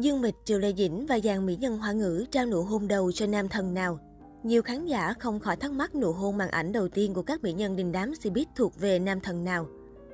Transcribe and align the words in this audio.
Dương 0.00 0.20
Mịch, 0.20 0.34
Triệu 0.44 0.58
Lê 0.58 0.72
Dĩnh 0.72 1.06
và 1.06 1.18
dàn 1.24 1.46
mỹ 1.46 1.56
nhân 1.60 1.78
hoa 1.78 1.92
ngữ 1.92 2.24
trao 2.30 2.46
nụ 2.46 2.62
hôn 2.62 2.88
đầu 2.88 3.12
cho 3.12 3.26
nam 3.26 3.48
thần 3.48 3.74
nào? 3.74 3.98
Nhiều 4.42 4.62
khán 4.62 4.86
giả 4.86 5.14
không 5.18 5.40
khỏi 5.40 5.56
thắc 5.56 5.72
mắc 5.72 5.94
nụ 5.94 6.12
hôn 6.12 6.36
màn 6.36 6.48
ảnh 6.50 6.72
đầu 6.72 6.88
tiên 6.88 7.14
của 7.14 7.22
các 7.22 7.42
mỹ 7.42 7.52
nhân 7.52 7.76
đình 7.76 7.92
đám 7.92 8.12
Cbiz 8.12 8.44
thuộc 8.56 8.80
về 8.80 8.98
nam 8.98 9.20
thần 9.20 9.44
nào. 9.44 9.66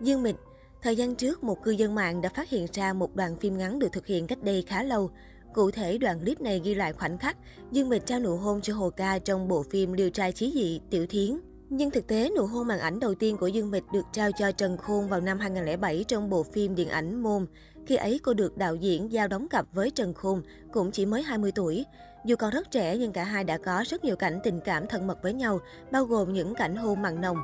Dương 0.00 0.22
Mịch, 0.22 0.36
thời 0.82 0.96
gian 0.96 1.14
trước 1.14 1.44
một 1.44 1.62
cư 1.62 1.70
dân 1.70 1.94
mạng 1.94 2.20
đã 2.20 2.28
phát 2.28 2.50
hiện 2.50 2.66
ra 2.72 2.92
một 2.92 3.16
đoạn 3.16 3.36
phim 3.36 3.58
ngắn 3.58 3.78
được 3.78 3.88
thực 3.92 4.06
hiện 4.06 4.26
cách 4.26 4.42
đây 4.42 4.62
khá 4.62 4.82
lâu. 4.82 5.10
Cụ 5.54 5.70
thể, 5.70 5.98
đoạn 5.98 6.20
clip 6.20 6.40
này 6.40 6.60
ghi 6.64 6.74
lại 6.74 6.92
khoảnh 6.92 7.18
khắc 7.18 7.36
Dương 7.72 7.88
Mịch 7.88 8.06
trao 8.06 8.20
nụ 8.20 8.36
hôn 8.36 8.60
cho 8.60 8.74
Hồ 8.74 8.90
Ca 8.90 9.18
trong 9.18 9.48
bộ 9.48 9.62
phim 9.70 9.94
Điều 9.94 10.10
trai 10.10 10.32
chí 10.32 10.52
dị 10.54 10.80
Tiểu 10.90 11.06
Thiến. 11.06 11.38
Nhưng 11.70 11.90
thực 11.90 12.06
tế, 12.06 12.30
nụ 12.36 12.46
hôn 12.46 12.66
màn 12.66 12.78
ảnh 12.78 13.00
đầu 13.00 13.14
tiên 13.14 13.36
của 13.36 13.46
Dương 13.46 13.70
Mịch 13.70 13.84
được 13.92 14.06
trao 14.12 14.32
cho 14.32 14.52
Trần 14.52 14.76
Khôn 14.76 15.08
vào 15.08 15.20
năm 15.20 15.38
2007 15.38 16.04
trong 16.08 16.30
bộ 16.30 16.42
phim 16.42 16.74
điện 16.74 16.88
ảnh 16.88 17.22
Môn. 17.22 17.46
Khi 17.86 17.96
ấy, 17.96 18.20
cô 18.22 18.34
được 18.34 18.56
đạo 18.56 18.74
diễn 18.74 19.12
giao 19.12 19.28
đóng 19.28 19.48
cặp 19.48 19.66
với 19.72 19.90
Trần 19.90 20.14
Khôn, 20.14 20.42
cũng 20.72 20.90
chỉ 20.90 21.06
mới 21.06 21.22
20 21.22 21.52
tuổi. 21.52 21.84
Dù 22.24 22.36
còn 22.36 22.50
rất 22.50 22.70
trẻ 22.70 22.96
nhưng 22.96 23.12
cả 23.12 23.24
hai 23.24 23.44
đã 23.44 23.58
có 23.58 23.84
rất 23.86 24.04
nhiều 24.04 24.16
cảnh 24.16 24.40
tình 24.44 24.60
cảm 24.60 24.86
thân 24.86 25.06
mật 25.06 25.22
với 25.22 25.32
nhau, 25.32 25.60
bao 25.90 26.04
gồm 26.04 26.32
những 26.32 26.54
cảnh 26.54 26.76
hôn 26.76 27.02
mặn 27.02 27.20
nồng. 27.20 27.36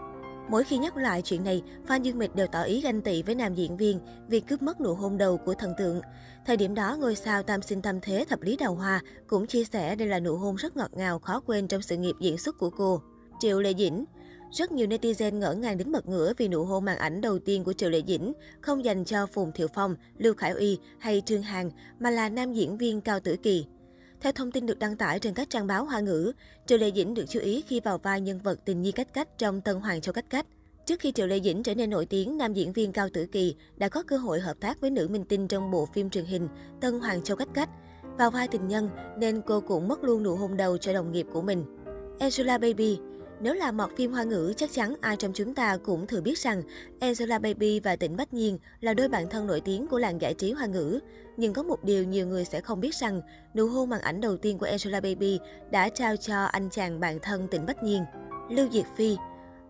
Mỗi 0.49 0.65
khi 0.65 0.79
nhắc 0.79 0.97
lại 0.97 1.23
chuyện 1.23 1.45
này, 1.45 1.63
fan 1.87 2.03
Dương 2.03 2.19
Mịch 2.19 2.35
đều 2.35 2.47
tỏ 2.47 2.63
ý 2.63 2.81
ganh 2.81 3.01
tị 3.01 3.23
với 3.23 3.35
nam 3.35 3.55
diễn 3.55 3.77
viên 3.77 4.01
vì 4.29 4.41
cướp 4.41 4.63
mất 4.63 4.81
nụ 4.81 4.95
hôn 4.95 5.19
đầu 5.19 5.37
của 5.37 5.55
thần 5.55 5.75
tượng. 5.79 6.01
Thời 6.47 6.57
điểm 6.57 6.75
đó, 6.75 6.97
ngôi 7.01 7.15
sao 7.15 7.43
tam 7.43 7.63
sinh 7.63 7.83
tam 7.83 8.01
thế 8.01 8.25
thập 8.29 8.43
lý 8.43 8.57
đào 8.57 8.75
hoa 8.75 9.01
cũng 9.27 9.47
chia 9.47 9.65
sẻ 9.65 9.97
đây 9.97 10.09
là 10.09 10.21
nụ 10.21 10.37
hôn 10.37 10.57
rất 10.57 10.77
ngọt 10.77 10.91
ngào 10.93 11.19
khó 11.19 11.41
quên 11.47 11.69
trong 11.69 11.83
sự 11.83 11.97
nghiệp 11.97 12.15
diễn 12.21 12.39
xuất 12.39 12.59
của 12.59 12.71
cô. 12.71 13.01
Triệu 13.41 13.61
Lệ 13.61 13.75
Dĩnh 13.79 14.05
rất 14.55 14.73
nhiều 14.73 14.87
netizen 14.87 15.39
ngỡ 15.39 15.55
ngàng 15.55 15.79
đến 15.79 15.93
mật 15.93 16.09
ngửa 16.09 16.33
vì 16.37 16.49
nụ 16.49 16.65
hôn 16.65 16.85
màn 16.85 16.99
ảnh 16.99 17.21
đầu 17.21 17.39
tiên 17.39 17.65
của 17.65 17.73
Triệu 17.73 17.91
Lệ 17.91 18.03
Dĩnh 18.07 18.33
không 18.61 18.85
dành 18.85 19.05
cho 19.05 19.27
Phùng 19.27 19.53
Thiệu 19.53 19.69
Phong, 19.75 19.97
Lưu 20.19 20.35
Khải 20.35 20.51
Uy 20.51 20.79
hay 20.99 21.23
Trương 21.27 21.43
Hằng 21.43 21.71
mà 22.01 22.11
là 22.11 22.29
nam 22.29 22.53
diễn 22.53 22.77
viên 22.77 23.01
Cao 23.01 23.21
Tử 23.21 23.37
Kỳ. 23.37 23.67
Theo 24.21 24.33
thông 24.33 24.53
tin 24.53 24.67
được 24.67 24.79
đăng 24.79 24.97
tải 24.97 25.19
trên 25.19 25.35
các 25.35 25.51
trang 25.51 25.67
báo 25.67 25.85
Hoa 25.85 26.01
ngữ, 26.01 26.33
Triệu 26.67 26.79
Lệ 26.79 26.91
Dĩnh 26.95 27.15
được 27.15 27.25
chú 27.29 27.41
ý 27.41 27.63
khi 27.69 27.81
vào 27.81 27.99
vai 27.99 28.21
nhân 28.21 28.41
vật 28.41 28.61
tình 28.65 28.83
nhi 28.83 28.93
cách 28.93 29.15
cách 29.15 29.39
trong 29.39 29.61
Tân 29.61 29.77
Hoàng 29.77 30.01
Châu 30.01 30.13
Cách 30.13 30.31
Cách. 30.31 30.47
Trước 30.87 31.01
khi 31.01 31.13
Triệu 31.13 31.27
Lệ 31.27 31.41
Dĩnh 31.41 31.63
trở 31.63 31.75
nên 31.75 31.91
nổi 31.91 32.07
tiếng, 32.07 32.39
nam 32.39 32.55
diễn 32.55 32.73
viên 32.73 32.93
Cao 32.93 33.09
Tử 33.13 33.27
Kỳ 33.27 33.55
đã 33.77 33.89
có 33.89 34.03
cơ 34.03 34.17
hội 34.17 34.41
hợp 34.41 34.57
tác 34.61 34.81
với 34.81 34.91
nữ 34.91 35.09
minh 35.09 35.25
tinh 35.25 35.49
trong 35.49 35.71
bộ 35.71 35.87
phim 35.87 36.11
truyền 36.11 36.25
hình 36.25 36.49
Tân 36.81 37.01
Hoàng 37.01 37.23
Châu 37.23 37.37
Cách 37.37 37.49
Cách. 37.55 37.69
Vào 38.19 38.31
vai 38.31 38.49
tình 38.49 38.69
nhân 38.69 38.91
nên 39.19 39.43
cô 39.47 39.61
cũng 39.61 39.89
mất 39.89 40.05
luôn 40.05 40.23
nụ 40.23 40.37
hôn 40.37 40.57
đầu 40.57 40.79
cho 40.79 40.93
đồng 40.93 41.13
nghiệp 41.13 41.27
của 41.33 41.43
mình. 41.43 41.65
Angela 42.19 42.59
Baby 42.59 42.99
nếu 43.41 43.55
là 43.55 43.73
mọt 43.73 43.91
phim 43.97 44.13
hoa 44.13 44.25
ngữ, 44.25 44.53
chắc 44.57 44.73
chắn 44.73 44.95
ai 45.01 45.17
trong 45.17 45.33
chúng 45.33 45.55
ta 45.55 45.77
cũng 45.77 46.07
thừa 46.07 46.21
biết 46.21 46.39
rằng 46.39 46.63
Angela 47.01 47.39
Baby 47.39 47.81
và 47.81 47.97
Tịnh 47.97 48.17
Bách 48.17 48.35
Nhiên 48.35 48.59
là 48.81 48.95
đôi 48.95 49.09
bạn 49.09 49.29
thân 49.31 49.47
nổi 49.47 49.61
tiếng 49.61 49.87
của 49.87 49.99
làng 49.99 50.21
giải 50.21 50.35
trí 50.35 50.53
hoa 50.53 50.67
ngữ. 50.67 50.99
Nhưng 51.37 51.53
có 51.53 51.63
một 51.63 51.85
điều 51.85 52.05
nhiều 52.05 52.27
người 52.27 52.45
sẽ 52.45 52.61
không 52.61 52.81
biết 52.81 52.95
rằng, 52.95 53.21
nụ 53.55 53.67
hôn 53.67 53.91
màn 53.91 54.01
ảnh 54.01 54.21
đầu 54.21 54.37
tiên 54.37 54.59
của 54.59 54.67
Angela 54.67 55.01
Baby 55.01 55.39
đã 55.71 55.89
trao 55.89 56.17
cho 56.17 56.45
anh 56.45 56.71
chàng 56.71 57.01
bạn 57.01 57.19
thân 57.23 57.49
Tịnh 57.49 57.67
Bách 57.67 57.83
Nhiên. 57.83 58.05
Lưu 58.51 58.69
Diệt 58.73 58.87
Phi 58.97 59.17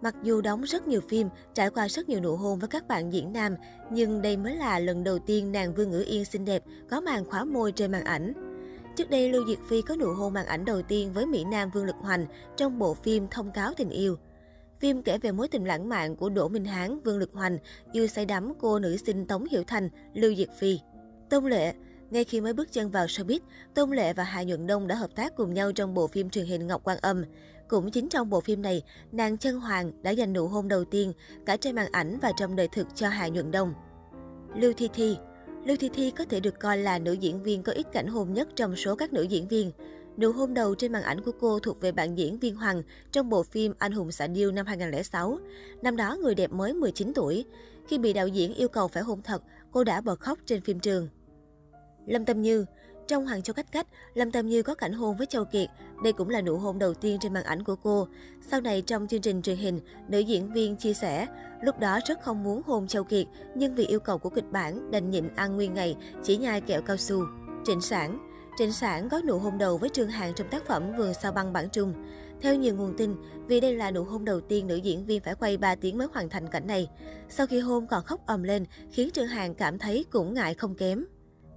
Mặc 0.03 0.15
dù 0.23 0.41
đóng 0.41 0.62
rất 0.62 0.89
nhiều 0.89 1.01
phim, 1.09 1.29
trải 1.55 1.70
qua 1.70 1.89
rất 1.89 2.09
nhiều 2.09 2.20
nụ 2.20 2.37
hôn 2.37 2.59
với 2.59 2.69
các 2.69 2.89
bạn 2.89 3.12
diễn 3.12 3.33
nam, 3.33 3.57
nhưng 3.91 4.23
đây 4.23 4.37
mới 4.37 4.57
là 4.57 4.79
lần 4.79 5.05
đầu 5.05 5.19
tiên 5.19 5.53
nàng 5.53 5.75
Vương 5.75 5.91
Ngữ 5.91 6.05
Yên 6.07 6.25
xinh 6.25 6.45
đẹp 6.45 6.62
có 6.91 7.01
màn 7.01 7.25
khóa 7.25 7.45
môi 7.45 7.73
trên 7.73 7.92
màn 7.92 8.05
ảnh. 8.05 8.53
Trước 8.97 9.11
đây, 9.11 9.33
Lưu 9.33 9.47
Diệt 9.47 9.59
Phi 9.69 9.83
có 9.83 9.97
nụ 9.97 10.12
hôn 10.12 10.33
màn 10.33 10.47
ảnh 10.47 10.64
đầu 10.64 10.83
tiên 10.83 11.12
với 11.12 11.27
Mỹ 11.27 11.45
Nam 11.45 11.70
Vương 11.70 11.84
Lực 11.84 11.97
Hoành 12.00 12.27
trong 12.56 12.78
bộ 12.78 12.95
phim 12.95 13.28
Thông 13.31 13.51
cáo 13.53 13.73
tình 13.77 13.91
yêu. 13.91 14.17
Phim 14.81 15.03
kể 15.03 15.19
về 15.19 15.33
mối 15.33 15.48
tình 15.48 15.64
lãng 15.64 15.89
mạn 15.89 16.17
của 16.17 16.28
Đỗ 16.28 16.48
Minh 16.48 16.64
Hán, 16.64 17.01
Vương 17.01 17.19
Lực 17.19 17.31
Hoành 17.33 17.59
yêu 17.92 18.06
say 18.06 18.27
đắm 18.27 18.53
cô 18.59 18.78
nữ 18.78 18.97
sinh 18.97 19.27
Tống 19.27 19.45
Hiểu 19.51 19.62
Thành, 19.67 19.89
Lưu 20.14 20.34
Diệt 20.34 20.48
Phi. 20.59 20.78
Tôn 21.31 21.45
Lệ 21.45 21.75
ngay 22.11 22.25
khi 22.25 22.41
mới 22.41 22.53
bước 22.53 22.73
chân 22.73 22.91
vào 22.91 23.06
showbiz, 23.06 23.39
Tôn 23.75 23.91
Lệ 23.91 24.12
và 24.12 24.25
Hà 24.25 24.42
Nhuận 24.42 24.67
Đông 24.67 24.86
đã 24.86 24.95
hợp 24.95 25.11
tác 25.14 25.36
cùng 25.36 25.55
nhau 25.55 25.73
trong 25.73 25.95
bộ 25.95 26.06
phim 26.06 26.31
truyền 26.31 26.47
hình 26.47 26.67
Ngọc 26.67 26.81
Quan 26.84 26.98
Âm. 27.01 27.25
Cũng 27.69 27.91
chính 27.91 28.08
trong 28.08 28.31
bộ 28.31 28.41
phim 28.41 28.62
này, 28.62 28.83
nàng 29.12 29.39
Chân 29.39 29.61
Hoàng 29.61 30.03
đã 30.03 30.11
dành 30.11 30.33
nụ 30.33 30.48
hôn 30.48 30.68
đầu 30.68 30.85
tiên 30.85 31.13
cả 31.47 31.57
trên 31.57 31.74
màn 31.74 31.92
ảnh 31.92 32.18
và 32.23 32.33
trong 32.36 32.57
đời 32.57 32.68
thực 32.68 32.86
cho 32.95 33.08
Hà 33.08 33.29
Nhuận 33.29 33.51
Đông. 33.51 33.74
Lưu 34.57 34.73
Thi 34.77 34.89
Thi 34.95 35.17
Lưu 35.64 35.77
Thi 35.77 35.89
Thi 35.89 36.11
có 36.11 36.25
thể 36.25 36.41
được 36.41 36.61
coi 36.61 36.79
là 36.79 36.98
nữ 36.98 37.13
diễn 37.13 37.42
viên 37.42 37.63
có 37.63 37.73
ít 37.73 37.86
cảnh 37.92 38.07
hôn 38.07 38.33
nhất 38.33 38.48
trong 38.57 38.77
số 38.77 38.95
các 38.95 39.13
nữ 39.13 39.23
diễn 39.23 39.48
viên. 39.48 39.73
Nụ 40.17 40.33
hôn 40.33 40.55
đầu 40.55 40.75
trên 40.75 40.92
màn 40.92 41.02
ảnh 41.02 41.20
của 41.20 41.33
cô 41.41 41.58
thuộc 41.58 41.80
về 41.80 41.92
bạn 41.92 42.19
diễn 42.19 42.39
viên 42.39 42.57
Hoàng 42.57 42.83
trong 43.13 43.30
bộ 43.30 43.42
phim 43.42 43.74
Anh 43.79 43.92
hùng 43.92 44.13
xạ 44.13 44.27
điêu 44.27 44.53
năm 44.53 44.67
2006. 44.67 45.39
Năm 45.83 45.97
đó 45.97 46.17
người 46.20 46.35
đẹp 46.35 46.53
mới 46.53 46.73
19 46.74 47.13
tuổi. 47.14 47.45
Khi 47.89 47.98
bị 47.98 48.13
đạo 48.13 48.29
diễn 48.29 48.55
yêu 48.55 48.69
cầu 48.69 48.89
phải 48.89 49.03
hôn 49.03 49.23
thật, 49.23 49.42
cô 49.73 49.85
đã 49.85 50.01
bật 50.01 50.20
khóc 50.20 50.39
trên 50.47 50.61
phim 50.61 50.80
trường. 50.80 51.08
Lâm 52.07 52.24
Tâm 52.24 52.42
Như 52.42 52.64
trong 53.09 53.27
Hoàng 53.27 53.42
Châu 53.42 53.55
Cách 53.55 53.73
Cách, 53.73 53.87
Lâm 54.15 54.31
Tâm 54.31 54.48
Như 54.48 54.63
có 54.63 54.75
cảnh 54.75 54.92
hôn 54.92 55.17
với 55.17 55.27
Châu 55.27 55.45
Kiệt. 55.45 55.69
Đây 56.05 56.13
cũng 56.13 56.29
là 56.29 56.41
nụ 56.41 56.57
hôn 56.57 56.79
đầu 56.79 56.95
tiên 56.95 57.19
trên 57.20 57.33
màn 57.33 57.45
ảnh 57.45 57.65
của 57.65 57.77
cô. 57.77 58.09
Sau 58.51 58.61
này 58.61 58.83
trong 58.83 59.07
chương 59.07 59.20
trình 59.20 59.42
truyền 59.42 59.57
hình, 59.57 59.81
nữ 60.09 60.19
diễn 60.19 60.53
viên 60.53 60.77
chia 60.77 60.95
sẻ, 60.95 61.27
lúc 61.63 61.79
đó 61.79 61.98
rất 62.07 62.23
không 62.23 62.42
muốn 62.42 62.63
hôn 62.67 62.87
Châu 62.87 63.05
Kiệt, 63.05 63.27
nhưng 63.55 63.75
vì 63.75 63.87
yêu 63.87 64.01
cầu 64.01 64.19
của 64.19 64.31
kịch 64.31 64.51
bản, 64.51 64.91
đành 64.91 65.11
nhịn 65.11 65.29
ăn 65.35 65.57
nguyên 65.57 65.75
ngày, 65.75 65.97
chỉ 66.23 66.37
nhai 66.37 66.61
kẹo 66.61 66.83
cao 66.83 66.97
su. 66.97 67.25
Trịnh 67.65 67.81
Sản 67.81 68.19
Trịnh 68.59 68.73
Sản 68.73 69.09
có 69.09 69.23
nụ 69.23 69.39
hôn 69.39 69.59
đầu 69.59 69.79
với 69.79 69.89
Trương 69.89 70.09
hàn 70.09 70.35
trong 70.35 70.48
tác 70.48 70.67
phẩm 70.67 70.97
Vườn 70.97 71.15
sao 71.15 71.33
băng 71.33 71.53
bản 71.53 71.69
trung. 71.73 71.95
Theo 72.41 72.55
nhiều 72.55 72.75
nguồn 72.75 72.97
tin, 72.97 73.17
vì 73.47 73.61
đây 73.61 73.75
là 73.75 73.91
nụ 73.91 74.05
hôn 74.05 74.25
đầu 74.25 74.41
tiên 74.41 74.67
nữ 74.67 74.77
diễn 74.77 75.07
viên 75.07 75.21
phải 75.21 75.35
quay 75.35 75.57
3 75.57 75.75
tiếng 75.75 75.98
mới 75.98 76.07
hoàn 76.13 76.29
thành 76.29 76.48
cảnh 76.48 76.67
này. 76.67 76.91
Sau 77.29 77.47
khi 77.47 77.61
hôn 77.61 77.86
còn 77.86 78.05
khóc 78.05 78.27
ầm 78.27 78.42
lên, 78.42 78.65
khiến 78.92 79.11
Trương 79.11 79.27
hàn 79.27 79.55
cảm 79.55 79.79
thấy 79.79 80.05
cũng 80.11 80.35
ngại 80.35 80.55
không 80.55 80.75
kém. 80.75 81.05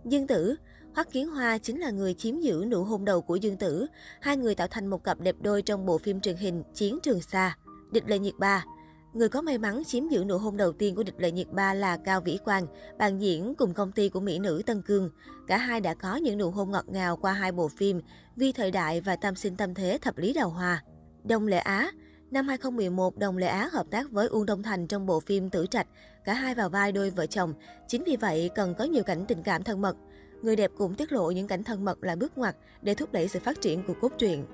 Dương 0.06 0.28
Tử 0.28 0.56
Hoắc 0.98 1.12
Kiến 1.12 1.28
Hoa 1.28 1.58
chính 1.58 1.80
là 1.80 1.92
người 1.92 2.14
chiếm 2.14 2.40
giữ 2.40 2.66
nụ 2.68 2.84
hôn 2.84 3.06
đầu 3.06 3.22
của 3.22 3.36
Dương 3.36 3.58
Tử. 3.58 3.88
Hai 4.22 4.38
người 4.38 4.56
tạo 4.56 4.68
thành 4.68 4.88
một 4.88 5.04
cặp 5.04 5.20
đẹp 5.20 5.36
đôi 5.42 5.62
trong 5.62 5.86
bộ 5.86 5.98
phim 5.98 6.22
truyền 6.22 6.36
hình 6.36 6.64
Chiến 6.74 7.00
Trường 7.04 7.22
Sa. 7.22 7.58
Địch 7.92 8.04
Lệ 8.08 8.20
Nhiệt 8.20 8.34
Ba 8.38 8.66
Người 9.14 9.30
có 9.30 9.42
may 9.42 9.58
mắn 9.58 9.84
chiếm 9.88 10.08
giữ 10.08 10.24
nụ 10.24 10.38
hôn 10.38 10.58
đầu 10.58 10.72
tiên 10.72 10.96
của 10.96 11.04
địch 11.04 11.16
lệ 11.18 11.32
nhiệt 11.32 11.48
ba 11.52 11.74
là 11.74 11.98
Cao 11.98 12.22
Vĩ 12.22 12.38
Quang, 12.46 12.68
bạn 12.98 13.22
diễn 13.22 13.56
cùng 13.56 13.74
công 13.74 13.92
ty 13.92 14.10
của 14.10 14.20
mỹ 14.20 14.40
nữ 14.40 14.62
Tân 14.66 14.82
Cương. 14.82 15.10
Cả 15.48 15.58
hai 15.58 15.82
đã 15.82 15.94
có 15.94 16.16
những 16.16 16.38
nụ 16.38 16.52
hôn 16.52 16.72
ngọt 16.72 16.86
ngào 16.88 17.18
qua 17.18 17.34
hai 17.34 17.52
bộ 17.52 17.68
phim 17.68 18.02
Vi 18.36 18.52
Thời 18.52 18.72
Đại 18.72 19.02
và 19.02 19.16
Tâm 19.16 19.36
Sinh 19.36 19.56
Tâm 19.56 19.74
Thế 19.74 19.98
Thập 20.02 20.18
Lý 20.18 20.34
Đào 20.34 20.50
Hoa. 20.50 20.84
Đông 21.24 21.48
Lệ 21.48 21.58
Á 21.58 21.92
Năm 22.32 22.48
2011, 22.48 23.18
Đồng 23.18 23.38
Lệ 23.38 23.48
Á 23.48 23.70
hợp 23.72 23.86
tác 23.92 24.12
với 24.12 24.28
Uông 24.28 24.46
Đông 24.46 24.64
Thành 24.64 24.88
trong 24.88 25.06
bộ 25.06 25.20
phim 25.20 25.50
Tử 25.50 25.66
Trạch. 25.72 25.88
Cả 26.26 26.34
hai 26.34 26.56
vào 26.56 26.70
vai 26.70 26.92
đôi 26.92 27.10
vợ 27.10 27.26
chồng. 27.26 27.54
Chính 27.88 28.04
vì 28.04 28.16
vậy, 28.16 28.50
cần 28.56 28.76
có 28.76 28.84
nhiều 28.84 29.04
cảnh 29.04 29.26
tình 29.28 29.44
cảm 29.44 29.64
thân 29.64 29.82
mật. 29.82 29.98
Người 30.42 30.56
đẹp 30.56 30.72
cũng 30.78 30.96
tiết 30.96 31.12
lộ 31.12 31.32
những 31.32 31.48
cảnh 31.48 31.64
thân 31.64 31.86
mật 31.86 32.04
là 32.04 32.16
bước 32.16 32.38
ngoặt 32.38 32.56
để 32.82 32.96
thúc 32.96 33.12
đẩy 33.12 33.28
sự 33.28 33.40
phát 33.40 33.62
triển 33.62 33.84
của 33.88 33.94
cốt 34.02 34.12
truyện. 34.18 34.46